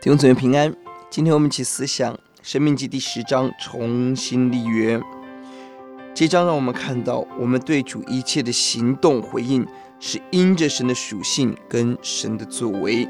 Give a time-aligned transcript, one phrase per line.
[0.00, 0.72] 弟兄姊妹平安，
[1.10, 5.00] 今天我们一起思想《生命记》第十章，重新立约。
[6.14, 9.66] 这章让我们看到，我们对主一切的行动回应，
[9.98, 13.08] 是因着神的属性跟神的作为。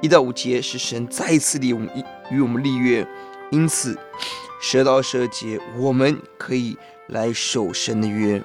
[0.00, 1.86] 一到五节是神再次立我们
[2.30, 3.06] 与我们立约，
[3.50, 3.94] 因此
[4.58, 8.38] 十二到十二节我们可以来守神的约。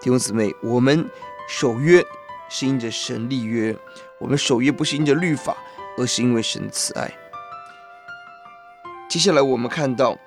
[0.00, 1.04] 弟兄姊妹，我们
[1.48, 2.04] 守约
[2.48, 3.76] 是因着神立约，
[4.20, 5.56] 我们守约不是因着律法，
[5.98, 7.12] 而是因为神的慈爱。
[9.12, 10.18] 接下来我们看到，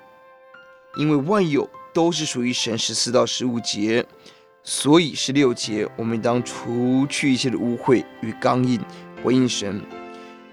[0.96, 4.06] 因为万有都是属于神，十四到十五节，
[4.62, 8.80] 所以十六节我们当除去一切的污秽与刚硬，
[9.24, 9.82] 回应神。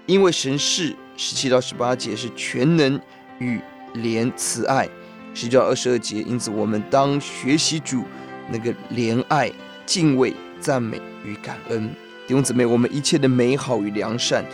[0.06, 3.00] 因为神是十七到十八节是全能
[3.38, 3.60] 与
[3.94, 4.88] 怜慈爱，
[5.32, 8.02] 十九到二十二节，因此我们当学习主
[8.50, 9.48] 那个怜爱、
[9.86, 11.88] 敬畏、赞美与感恩。
[12.26, 14.44] 弟兄姊妹，我们一切的美好与良善，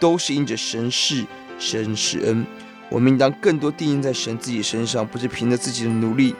[0.00, 1.24] 都是因着神是
[1.56, 2.44] 神是恩。
[2.90, 6.34] 我们应当更多定睛在神自己身上，不是凭着自己的努力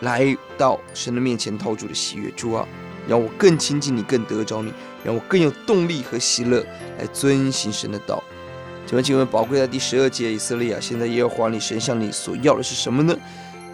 [0.00, 2.30] 来到神的面前讨主的喜悦。
[2.32, 2.66] 主啊，
[3.08, 4.72] 让我更亲近你，更得着你，
[5.04, 6.64] 让我更有动力和喜乐
[6.98, 8.22] 来遵行神的道。
[8.86, 13.16] 请问，请问，宝贵在第十二节，以色列啊，现在耶和华你神向你所要的是什么呢？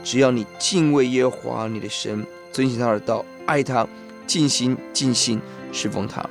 [0.04, 3.86] 只要你敬畏耶和华你的神，遵行他的道，爱他，
[4.26, 5.40] 尽心尽心
[5.72, 6.24] 侍奉他。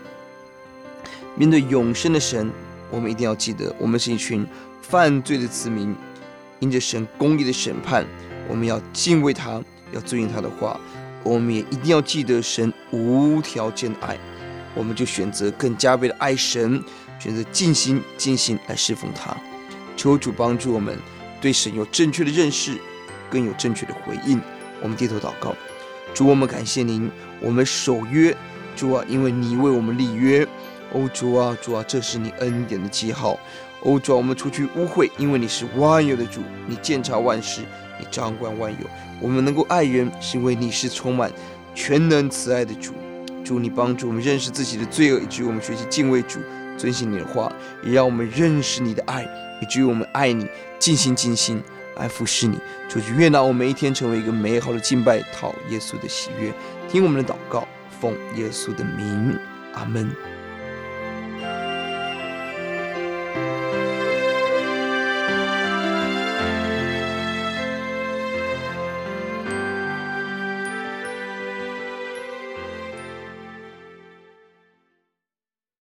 [1.35, 2.49] 面对永生的神，
[2.89, 4.45] 我们一定要记得，我们是一群。
[4.81, 5.95] 犯罪的子民，
[6.57, 8.03] 因着神公义的审判，
[8.47, 10.79] 我们要敬畏他，要遵行他的话。
[11.21, 14.17] 我们也一定要记得神无条件的爱，
[14.73, 16.83] 我们就选择更加倍的爱神，
[17.19, 19.37] 选择尽心尽心来侍奉他。
[19.95, 20.97] 求主帮助我们
[21.39, 22.75] 对神有正确的认识，
[23.29, 24.41] 更有正确的回应。
[24.81, 25.55] 我们低头祷告，
[26.15, 28.35] 主，我们感谢您，我们守约，
[28.75, 30.47] 主啊，因为你为我们立约。
[30.93, 33.39] 欧，主啊，主啊，这是你恩典的记号。
[33.83, 37.61] 欧，主啊，我们除去污秽，因为你是万有的主，你鉴察万事，
[37.99, 38.87] 你掌管万有。
[39.21, 41.31] 我们能够爱人，是因为你是充满
[41.73, 42.93] 全能慈爱的主。
[43.43, 46.39] 主，你帮助我们认识自己的罪恶，以至于我们学习敬畏主，
[46.77, 47.51] 遵行你的话，
[47.83, 49.23] 也让我们认识你的爱，
[49.61, 50.47] 以至于我们爱你，
[50.77, 51.61] 尽心尽心
[51.95, 52.59] 来服侍你。
[52.87, 56.51] 主，愿让我们一天成为一个美好的敬拜，讨耶稣的喜悦。
[56.89, 57.67] 听我们的祷告，
[58.01, 59.37] 奉耶稣的名，
[59.73, 60.38] 阿门。